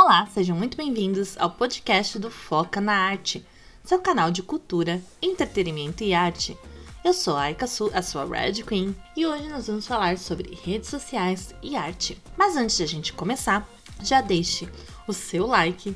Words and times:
Olá, 0.00 0.24
sejam 0.26 0.56
muito 0.56 0.76
bem-vindos 0.76 1.36
ao 1.38 1.50
podcast 1.50 2.20
do 2.20 2.30
Foca 2.30 2.80
na 2.80 2.92
Arte, 2.92 3.44
seu 3.82 3.98
canal 3.98 4.30
de 4.30 4.44
cultura, 4.44 5.02
entretenimento 5.20 6.04
e 6.04 6.14
arte. 6.14 6.56
Eu 7.04 7.12
sou 7.12 7.36
a 7.36 7.42
Aika 7.42 7.66
Su, 7.66 7.90
a 7.92 8.00
sua 8.00 8.24
Red 8.24 8.62
Queen, 8.62 8.94
e 9.16 9.26
hoje 9.26 9.48
nós 9.48 9.66
vamos 9.66 9.88
falar 9.88 10.16
sobre 10.16 10.56
redes 10.62 10.88
sociais 10.88 11.52
e 11.60 11.74
arte. 11.74 12.16
Mas 12.36 12.56
antes 12.56 12.76
de 12.76 12.84
a 12.84 12.86
gente 12.86 13.12
começar, 13.12 13.68
já 14.00 14.20
deixe 14.20 14.68
o 15.08 15.12
seu 15.12 15.48
like, 15.48 15.92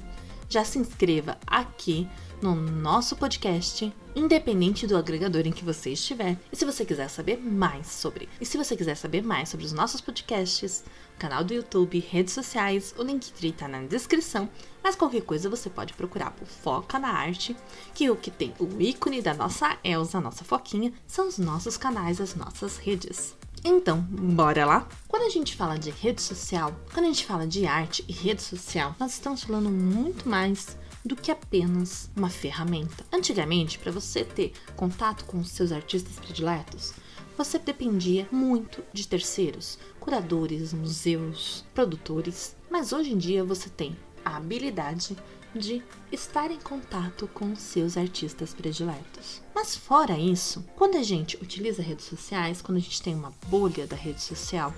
já 0.48 0.64
se 0.64 0.80
inscreva 0.80 1.38
aqui 1.46 2.08
no 2.42 2.56
nosso 2.56 3.14
podcast, 3.14 3.94
independente 4.14 4.86
do 4.86 4.96
agregador 4.96 5.46
em 5.46 5.52
que 5.52 5.64
você 5.64 5.90
estiver. 5.90 6.38
E 6.52 6.56
se 6.56 6.64
você 6.64 6.84
quiser 6.84 7.08
saber 7.08 7.38
mais 7.38 7.86
sobre, 7.86 8.28
e 8.40 8.46
se 8.46 8.58
você 8.58 8.76
quiser 8.76 8.96
saber 8.96 9.22
mais 9.22 9.48
sobre 9.48 9.66
os 9.66 9.72
nossos 9.72 10.00
podcasts, 10.00 10.84
canal 11.18 11.44
do 11.44 11.54
YouTube, 11.54 11.98
redes 11.98 12.34
sociais, 12.34 12.94
o 12.98 13.02
link 13.02 13.32
está 13.42 13.68
na 13.68 13.82
descrição. 13.82 14.48
Mas 14.82 14.96
qualquer 14.96 15.22
coisa 15.22 15.48
você 15.48 15.70
pode 15.70 15.94
procurar 15.94 16.32
por 16.32 16.46
Foca 16.46 16.98
na 16.98 17.08
Arte, 17.08 17.56
que 17.94 18.10
o 18.10 18.16
que 18.16 18.30
tem 18.30 18.52
o 18.58 18.80
ícone 18.80 19.22
da 19.22 19.32
nossa 19.34 19.78
Elsa, 19.84 20.20
nossa 20.20 20.44
foquinha, 20.44 20.92
são 21.06 21.28
os 21.28 21.38
nossos 21.38 21.76
canais, 21.76 22.20
as 22.20 22.34
nossas 22.34 22.76
redes. 22.76 23.36
Então, 23.64 24.00
bora 24.00 24.66
lá? 24.66 24.88
Quando 25.06 25.22
a 25.22 25.28
gente 25.28 25.54
fala 25.54 25.78
de 25.78 25.90
rede 25.90 26.20
social, 26.20 26.74
quando 26.92 27.06
a 27.06 27.08
gente 27.08 27.24
fala 27.24 27.46
de 27.46 27.64
arte 27.64 28.04
e 28.08 28.12
rede 28.12 28.42
social, 28.42 28.96
nós 28.98 29.12
estamos 29.12 29.44
falando 29.44 29.70
muito 29.70 30.28
mais 30.28 30.76
do 31.04 31.16
que 31.16 31.30
apenas 31.30 32.10
uma 32.16 32.30
ferramenta. 32.30 33.04
Antigamente, 33.12 33.78
para 33.78 33.92
você 33.92 34.24
ter 34.24 34.52
contato 34.76 35.24
com 35.24 35.38
os 35.38 35.50
seus 35.50 35.72
artistas 35.72 36.16
prediletos, 36.16 36.92
você 37.36 37.58
dependia 37.58 38.28
muito 38.30 38.84
de 38.92 39.08
terceiros, 39.08 39.78
curadores, 39.98 40.72
museus, 40.72 41.64
produtores, 41.74 42.54
mas 42.70 42.92
hoje 42.92 43.12
em 43.12 43.18
dia 43.18 43.42
você 43.42 43.68
tem 43.68 43.96
a 44.24 44.36
habilidade 44.36 45.16
de 45.54 45.82
estar 46.10 46.50
em 46.50 46.60
contato 46.60 47.28
com 47.28 47.54
seus 47.54 47.96
artistas 47.96 48.54
prediletos. 48.54 49.42
Mas 49.54 49.76
fora 49.76 50.18
isso, 50.18 50.64
quando 50.76 50.96
a 50.96 51.02
gente 51.02 51.36
utiliza 51.36 51.82
redes 51.82 52.06
sociais, 52.06 52.62
quando 52.62 52.78
a 52.78 52.80
gente 52.80 53.02
tem 53.02 53.14
uma 53.14 53.32
bolha 53.48 53.86
da 53.86 53.96
rede 53.96 54.22
social, 54.22 54.74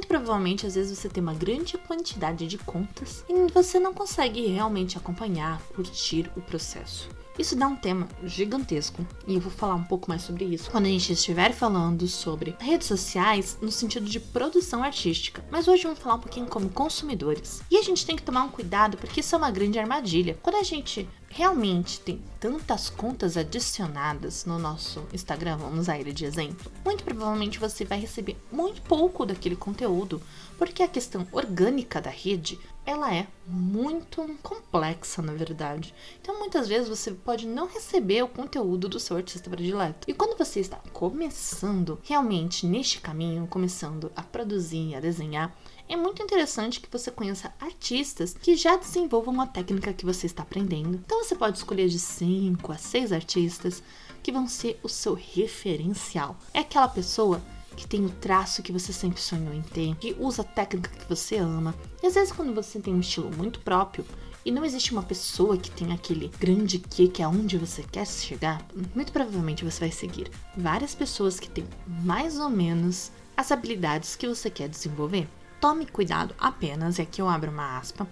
muito 0.00 0.08
provavelmente, 0.08 0.66
às 0.66 0.76
vezes, 0.76 0.98
você 0.98 1.10
tem 1.10 1.22
uma 1.22 1.34
grande 1.34 1.76
quantidade 1.76 2.46
de 2.46 2.56
contas 2.56 3.22
e 3.28 3.52
você 3.52 3.78
não 3.78 3.92
consegue 3.92 4.46
realmente 4.46 4.96
acompanhar, 4.96 5.60
curtir 5.74 6.30
o 6.34 6.40
processo. 6.40 7.10
Isso 7.38 7.54
dá 7.54 7.66
um 7.66 7.76
tema 7.76 8.08
gigantesco 8.24 9.06
e 9.26 9.34
eu 9.34 9.40
vou 9.40 9.52
falar 9.52 9.74
um 9.74 9.84
pouco 9.84 10.08
mais 10.08 10.22
sobre 10.22 10.44
isso 10.44 10.70
quando 10.70 10.86
a 10.86 10.88
gente 10.88 11.12
estiver 11.12 11.52
falando 11.52 12.06
sobre 12.06 12.54
redes 12.58 12.86
sociais 12.86 13.58
no 13.60 13.70
sentido 13.70 14.06
de 14.06 14.20
produção 14.20 14.82
artística. 14.82 15.44
Mas 15.50 15.68
hoje 15.68 15.84
vamos 15.84 15.98
falar 15.98 16.16
um 16.16 16.20
pouquinho 16.20 16.46
como 16.46 16.68
consumidores. 16.68 17.62
E 17.70 17.76
a 17.76 17.82
gente 17.82 18.04
tem 18.04 18.16
que 18.16 18.22
tomar 18.22 18.42
um 18.42 18.50
cuidado 18.50 18.96
porque 18.96 19.20
isso 19.20 19.34
é 19.34 19.38
uma 19.38 19.50
grande 19.50 19.78
armadilha. 19.78 20.38
Quando 20.42 20.56
a 20.56 20.62
gente 20.62 21.08
realmente 21.32 22.00
tem 22.00 22.20
tantas 22.40 22.90
contas 22.90 23.36
adicionadas 23.36 24.44
no 24.44 24.58
nosso 24.58 25.06
Instagram, 25.12 25.58
vamos 25.58 25.78
usar 25.80 25.98
ele 25.98 26.12
de 26.12 26.24
exemplo, 26.24 26.70
muito 26.84 27.04
provavelmente 27.04 27.60
você 27.60 27.84
vai 27.84 28.00
receber 28.00 28.36
muito 28.50 28.82
pouco 28.82 29.24
daquele 29.24 29.54
conteúdo, 29.54 30.20
porque 30.58 30.82
a 30.82 30.88
questão 30.88 31.26
orgânica 31.30 32.00
da 32.00 32.10
rede, 32.10 32.58
ela 32.84 33.14
é 33.14 33.28
muito 33.46 34.36
complexa, 34.42 35.22
na 35.22 35.32
verdade. 35.32 35.94
Então, 36.20 36.38
muitas 36.38 36.66
vezes 36.66 36.88
você 36.88 37.12
pode 37.12 37.46
não 37.46 37.68
receber 37.68 38.22
o 38.22 38.28
conteúdo 38.28 38.88
do 38.88 38.98
seu 38.98 39.16
artista 39.16 39.48
predileto. 39.48 40.10
E 40.10 40.14
quando 40.14 40.36
você 40.36 40.60
está 40.60 40.78
começando 40.92 42.00
realmente 42.02 42.66
neste 42.66 43.00
caminho, 43.00 43.46
começando 43.46 44.10
a 44.16 44.22
produzir, 44.22 44.96
a 44.96 45.00
desenhar, 45.00 45.56
é 45.90 45.96
muito 45.96 46.22
interessante 46.22 46.80
que 46.80 46.90
você 46.90 47.10
conheça 47.10 47.52
artistas 47.60 48.32
que 48.32 48.54
já 48.54 48.76
desenvolvam 48.76 49.40
a 49.40 49.46
técnica 49.46 49.92
que 49.92 50.06
você 50.06 50.26
está 50.26 50.44
aprendendo. 50.44 50.94
Então 51.04 51.24
você 51.24 51.34
pode 51.34 51.58
escolher 51.58 51.88
de 51.88 51.98
5 51.98 52.70
a 52.70 52.76
6 52.76 53.12
artistas 53.12 53.82
que 54.22 54.30
vão 54.30 54.46
ser 54.46 54.78
o 54.84 54.88
seu 54.88 55.14
referencial. 55.14 56.36
É 56.54 56.60
aquela 56.60 56.86
pessoa 56.86 57.42
que 57.76 57.88
tem 57.88 58.04
o 58.04 58.10
traço 58.10 58.62
que 58.62 58.70
você 58.70 58.92
sempre 58.92 59.20
sonhou 59.20 59.52
em 59.52 59.62
ter, 59.62 59.96
que 59.96 60.14
usa 60.16 60.42
a 60.42 60.44
técnica 60.44 60.90
que 60.90 61.08
você 61.08 61.38
ama. 61.38 61.74
E 62.00 62.06
às 62.06 62.14
vezes 62.14 62.32
quando 62.32 62.54
você 62.54 62.78
tem 62.78 62.94
um 62.94 63.00
estilo 63.00 63.30
muito 63.36 63.58
próprio, 63.58 64.04
e 64.44 64.50
não 64.52 64.64
existe 64.64 64.92
uma 64.92 65.02
pessoa 65.02 65.56
que 65.56 65.70
tem 65.72 65.92
aquele 65.92 66.28
grande 66.38 66.78
que 66.78 67.08
que 67.08 67.22
é 67.22 67.26
onde 67.26 67.58
você 67.58 67.82
quer 67.82 68.06
chegar, 68.06 68.64
muito 68.94 69.12
provavelmente 69.12 69.64
você 69.64 69.80
vai 69.80 69.90
seguir 69.90 70.30
várias 70.56 70.94
pessoas 70.94 71.40
que 71.40 71.50
têm 71.50 71.66
mais 71.86 72.38
ou 72.38 72.48
menos 72.48 73.10
as 73.36 73.50
habilidades 73.50 74.14
que 74.14 74.28
você 74.28 74.48
quer 74.48 74.68
desenvolver. 74.68 75.28
Tome 75.60 75.84
cuidado 75.84 76.34
apenas, 76.38 76.98
e 76.98 77.02
aqui 77.02 77.20
eu 77.20 77.28
abro 77.28 77.50
uma 77.50 77.76
aspa, 77.76 78.08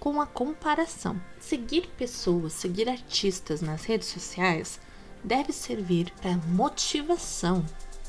com 0.00 0.20
a 0.20 0.26
comparação. 0.26 1.20
Seguir 1.38 1.86
pessoas, 1.96 2.52
seguir 2.52 2.88
artistas 2.88 3.60
nas 3.60 3.84
redes 3.84 4.08
sociais 4.08 4.80
deve 5.22 5.52
servir 5.52 6.12
para 6.20 6.36
motivação 6.48 7.64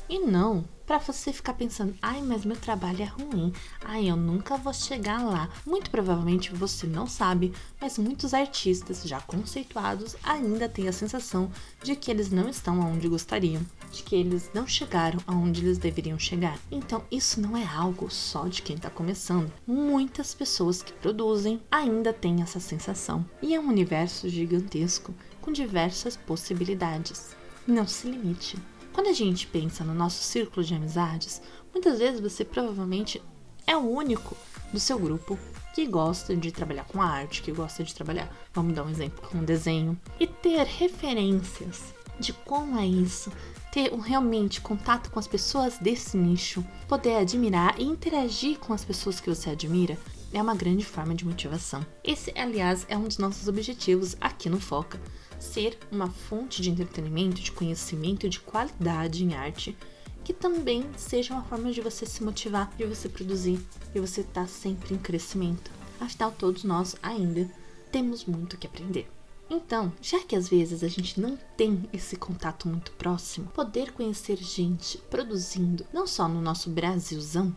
e 0.08 0.18
não 0.18 0.64
para 0.86 0.98
você 0.98 1.32
ficar 1.32 1.54
pensando, 1.54 1.94
ai, 2.02 2.20
mas 2.20 2.44
meu 2.44 2.56
trabalho 2.56 3.02
é 3.02 3.06
ruim, 3.06 3.52
ai, 3.82 4.10
eu 4.10 4.16
nunca 4.16 4.58
vou 4.58 4.74
chegar 4.74 5.22
lá. 5.22 5.48
Muito 5.64 5.90
provavelmente 5.90 6.52
você 6.52 6.86
não 6.86 7.06
sabe, 7.06 7.52
mas 7.80 7.96
muitos 7.96 8.34
artistas 8.34 9.02
já 9.04 9.20
conceituados 9.20 10.16
ainda 10.22 10.68
têm 10.68 10.88
a 10.88 10.92
sensação 10.92 11.50
de 11.82 11.96
que 11.96 12.10
eles 12.10 12.30
não 12.30 12.48
estão 12.48 12.78
onde 12.80 13.08
gostariam, 13.08 13.62
de 13.90 14.02
que 14.02 14.14
eles 14.14 14.50
não 14.52 14.66
chegaram 14.66 15.18
aonde 15.26 15.64
eles 15.64 15.78
deveriam 15.78 16.18
chegar. 16.18 16.58
Então, 16.70 17.02
isso 17.10 17.40
não 17.40 17.56
é 17.56 17.64
algo 17.64 18.10
só 18.10 18.46
de 18.46 18.60
quem 18.60 18.76
está 18.76 18.90
começando. 18.90 19.52
Muitas 19.66 20.34
pessoas 20.34 20.82
que 20.82 20.92
produzem 20.92 21.62
ainda 21.70 22.12
têm 22.12 22.42
essa 22.42 22.60
sensação. 22.60 23.24
E 23.40 23.54
é 23.54 23.60
um 23.60 23.68
universo 23.68 24.28
gigantesco 24.28 25.14
com 25.40 25.52
diversas 25.52 26.16
possibilidades. 26.16 27.34
Não 27.66 27.86
se 27.86 28.10
limite. 28.10 28.58
Quando 28.92 29.08
a 29.08 29.12
gente 29.12 29.46
pensa 29.46 29.82
no 29.82 29.94
nosso 29.94 30.22
círculo 30.22 30.64
de 30.64 30.74
amizades, 30.74 31.40
muitas 31.72 31.98
vezes 31.98 32.20
você 32.20 32.44
provavelmente 32.44 33.22
é 33.66 33.74
o 33.74 33.80
único 33.80 34.36
do 34.72 34.78
seu 34.78 34.98
grupo 34.98 35.38
que 35.74 35.86
gosta 35.86 36.36
de 36.36 36.52
trabalhar 36.52 36.84
com 36.84 37.00
arte, 37.00 37.42
que 37.42 37.52
gosta 37.52 37.82
de 37.82 37.94
trabalhar, 37.94 38.30
vamos 38.52 38.74
dar 38.74 38.84
um 38.84 38.90
exemplo, 38.90 39.26
com 39.30 39.42
desenho, 39.42 39.98
e 40.20 40.26
ter 40.26 40.66
referências 40.66 41.94
de 42.20 42.34
como 42.34 42.78
é 42.78 42.86
isso, 42.86 43.32
ter 43.72 43.92
um 43.94 43.98
realmente 43.98 44.60
contato 44.60 45.10
com 45.10 45.18
as 45.18 45.26
pessoas 45.26 45.78
desse 45.78 46.18
nicho, 46.18 46.62
poder 46.86 47.16
admirar 47.16 47.80
e 47.80 47.84
interagir 47.84 48.58
com 48.58 48.74
as 48.74 48.84
pessoas 48.84 49.18
que 49.18 49.30
você 49.30 49.50
admira, 49.50 49.98
é 50.34 50.40
uma 50.40 50.54
grande 50.54 50.84
forma 50.84 51.14
de 51.14 51.24
motivação. 51.24 51.84
Esse, 52.04 52.32
aliás, 52.38 52.84
é 52.88 52.96
um 52.96 53.04
dos 53.04 53.18
nossos 53.18 53.48
objetivos 53.48 54.16
aqui 54.20 54.50
no 54.50 54.60
Foca 54.60 55.00
ser 55.42 55.78
uma 55.90 56.08
fonte 56.08 56.62
de 56.62 56.70
entretenimento, 56.70 57.42
de 57.42 57.52
conhecimento 57.52 58.28
de 58.28 58.40
qualidade 58.40 59.24
em 59.24 59.34
arte, 59.34 59.76
que 60.24 60.32
também 60.32 60.88
seja 60.96 61.34
uma 61.34 61.42
forma 61.42 61.72
de 61.72 61.80
você 61.80 62.06
se 62.06 62.22
motivar, 62.22 62.72
de 62.76 62.86
você 62.86 63.08
produzir, 63.08 63.60
de 63.92 64.00
você 64.00 64.20
estar 64.20 64.42
tá 64.42 64.46
sempre 64.46 64.94
em 64.94 64.98
crescimento. 64.98 65.70
Afinal, 66.00 66.32
todos 66.32 66.62
nós 66.62 66.96
ainda 67.02 67.50
temos 67.90 68.24
muito 68.24 68.56
que 68.56 68.66
aprender. 68.66 69.10
Então, 69.50 69.92
já 70.00 70.20
que 70.20 70.36
às 70.36 70.48
vezes 70.48 70.82
a 70.82 70.88
gente 70.88 71.20
não 71.20 71.36
tem 71.56 71.88
esse 71.92 72.16
contato 72.16 72.68
muito 72.68 72.92
próximo, 72.92 73.48
poder 73.48 73.92
conhecer 73.92 74.38
gente 74.38 74.96
produzindo, 75.10 75.84
não 75.92 76.06
só 76.06 76.26
no 76.28 76.40
nosso 76.40 76.70
Brasilzão, 76.70 77.54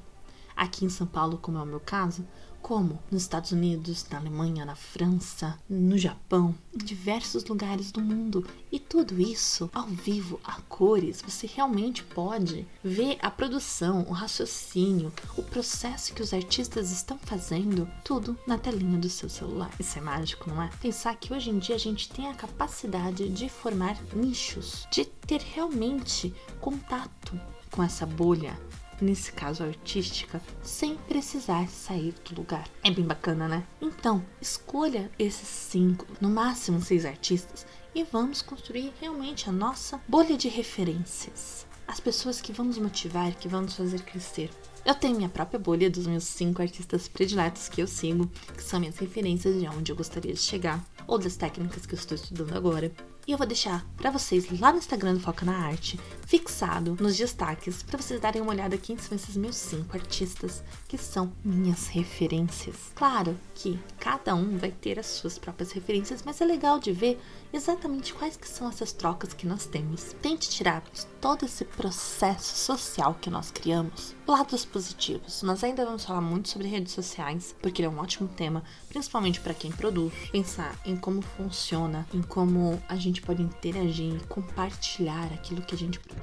aqui 0.56 0.84
em 0.84 0.90
São 0.90 1.08
Paulo, 1.08 1.38
como 1.38 1.58
é 1.58 1.62
o 1.62 1.66
meu 1.66 1.80
caso, 1.80 2.26
como 2.66 2.98
nos 3.12 3.22
Estados 3.22 3.52
Unidos, 3.52 4.08
na 4.10 4.18
Alemanha, 4.18 4.66
na 4.66 4.74
França, 4.74 5.56
no 5.70 6.00
Japão, 6.00 6.56
em 6.74 6.84
diversos 6.84 7.46
lugares 7.46 7.92
do 7.92 8.02
mundo. 8.02 8.44
E 8.72 8.80
tudo 8.80 9.22
isso 9.22 9.70
ao 9.72 9.86
vivo, 9.86 10.40
a 10.44 10.60
cores, 10.62 11.22
você 11.22 11.46
realmente 11.46 12.02
pode 12.02 12.68
ver 12.84 13.20
a 13.22 13.30
produção, 13.30 14.04
o 14.10 14.14
raciocínio, 14.14 15.14
o 15.38 15.44
processo 15.44 16.12
que 16.12 16.24
os 16.24 16.34
artistas 16.34 16.90
estão 16.90 17.20
fazendo, 17.20 17.88
tudo 18.04 18.36
na 18.48 18.58
telinha 18.58 18.98
do 18.98 19.10
seu 19.12 19.30
celular. 19.30 19.70
Isso 19.80 20.00
é 20.00 20.02
mágico, 20.02 20.50
não 20.50 20.60
é? 20.60 20.68
Pensar 20.82 21.16
que 21.18 21.32
hoje 21.32 21.52
em 21.52 21.60
dia 21.60 21.76
a 21.76 21.80
gente 21.80 22.10
tem 22.10 22.30
a 22.30 22.34
capacidade 22.34 23.30
de 23.30 23.48
formar 23.48 23.96
nichos, 24.12 24.88
de 24.90 25.06
ter 25.06 25.40
realmente 25.40 26.34
contato 26.60 27.40
com 27.70 27.84
essa 27.84 28.08
bolha, 28.08 28.58
nesse 29.02 29.32
caso 29.32 29.64
artística, 29.64 30.42
sem 30.62 30.96
precisar 30.96 31.68
sair 31.68 32.14
do 32.24 32.36
lugar. 32.36 32.68
É 32.84 32.92
bem 32.92 33.06
bacana, 33.06 33.48
né? 33.48 33.64
Então, 33.82 34.24
escolha 34.42 35.12
esses 35.18 35.48
cinco, 35.48 36.06
no 36.20 36.30
máximo 36.30 36.82
seis 36.82 37.06
artistas 37.06 37.66
e 37.94 38.04
vamos 38.04 38.42
construir 38.42 38.94
realmente 39.00 39.50
a 39.50 39.54
nossa 39.54 40.02
bolha 40.08 40.38
de 40.38 40.50
referências. 40.50 41.66
As 41.88 42.00
pessoas 42.00 42.42
que 42.42 42.52
vamos 42.52 42.78
motivar, 42.78 43.34
que 43.36 43.48
vamos 43.48 43.74
fazer 43.74 44.02
crescer. 44.02 44.50
Eu 44.86 44.94
tenho 44.94 45.16
minha 45.16 45.30
própria 45.30 45.60
bolha 45.60 45.90
dos 45.90 46.06
meus 46.06 46.26
cinco 46.26 46.62
artistas 46.62 47.08
prediletos 47.08 47.70
que 47.70 47.82
eu 47.82 47.88
sigo, 47.88 48.30
que 48.56 48.62
são 48.62 48.80
minhas 48.80 48.98
referências 48.98 49.60
de 49.60 49.68
onde 49.68 49.92
eu 49.92 49.96
gostaria 49.96 50.34
de 50.34 50.40
chegar, 50.40 50.84
ou 51.08 51.18
das 51.18 51.38
técnicas 51.38 51.86
que 51.86 51.94
eu 51.94 52.00
estou 52.00 52.16
estudando 52.16 52.56
agora. 52.56 52.92
E 53.28 53.32
eu 53.32 53.38
vou 53.38 53.48
deixar 53.48 53.84
para 53.98 54.12
vocês 54.12 54.48
lá 54.60 54.72
no 54.72 54.78
Instagram 54.78 55.16
do 55.16 55.20
Foca 55.20 55.46
na 55.46 55.58
Arte, 55.58 56.00
fixado 56.26 56.98
nos 57.00 57.16
destaques 57.16 57.84
para 57.84 58.02
vocês 58.02 58.20
darem 58.20 58.42
uma 58.42 58.52
olhada 58.52 58.78
quem 58.78 58.98
são 58.98 59.16
esses 59.16 59.38
meus 59.38 59.56
cinco 59.56 59.96
artistas 59.96 60.64
que 60.88 60.98
são 60.98 61.32
minhas 61.44 61.88
referências. 61.88 62.76
Claro 62.96 63.38
que 63.54 63.80
cada 64.00 64.36
um 64.36 64.58
vai 64.58 64.72
ter 64.72 65.00
as 65.00 65.06
suas 65.08 65.38
próprias 65.38 65.72
referências, 65.72 66.24
mas 66.24 66.42
é 66.42 66.46
legal 66.46 66.80
de 66.80 66.92
ver 66.92 67.20
exatamente 67.54 68.14
quais 68.14 68.36
que 68.36 68.48
são 68.48 68.68
essas 68.68 68.92
trocas 68.92 69.34
que 69.34 69.48
nós 69.48 69.66
temos. 69.66 70.14
Tente 70.22 70.50
tirar 70.50 70.84
todo 71.22 71.46
esse 71.46 71.64
processo 71.66 72.56
social 72.56 73.18
que 73.20 73.30
nós 73.30 73.52
criamos 73.52 74.16
lados 74.28 74.66
positivos. 74.66 75.42
Nós 75.44 75.64
ainda 75.64 75.86
vamos 75.86 76.06
falar 76.06 76.22
muito 76.22 76.50
sobre 76.50 76.68
redes 76.68 76.94
sociais, 76.94 77.56
porque 77.62 77.82
ele 77.82 77.88
é 77.88 77.90
um 77.90 78.00
ótimo 78.00 78.28
tema, 78.28 78.64
principalmente 78.90 79.40
para 79.40 79.54
quem 79.54 79.72
produz. 79.72 80.14
Pensar 80.32 80.78
em 80.86 80.96
como 80.96 81.22
funciona, 81.22 82.08
em 82.14 82.22
como 82.22 82.82
a 82.88 82.96
gente 82.96 83.22
pode 83.22 83.42
interagir 83.42 84.16
e 84.16 84.28
compartilhar 84.28 85.26
aquilo 85.34 85.62
que 85.62 85.76
a 85.76 85.78
gente 85.78 86.00
produz. 86.00 86.15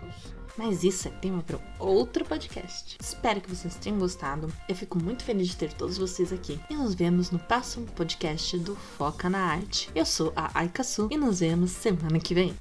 Mas 0.57 0.85
isso 0.85 1.09
é 1.09 1.11
tema 1.11 1.43
para 1.43 1.59
outro 1.79 2.25
podcast. 2.25 2.99
Espero 3.01 3.41
que 3.41 3.49
vocês 3.49 3.77
tenham 3.77 3.99
gostado. 3.99 4.53
Eu 4.69 4.75
fico 4.75 4.99
muito 4.99 5.25
feliz 5.25 5.49
de 5.49 5.57
ter 5.57 5.73
todos 5.73 5.97
vocês 5.97 6.33
aqui. 6.33 6.61
E 6.69 6.75
nos 6.75 6.95
vemos 6.95 7.31
no 7.31 7.39
próximo 7.39 7.87
podcast 7.87 8.59
do 8.59 8.77
Foca 8.77 9.31
na 9.31 9.39
Arte. 9.39 9.91
Eu 9.95 10.05
sou 10.05 10.33
a 10.37 10.59
Aikasu 10.59 11.09
e 11.11 11.17
nos 11.17 11.41
vemos 11.41 11.71
semana 11.71 12.21
que 12.21 12.35
vem. 12.35 12.55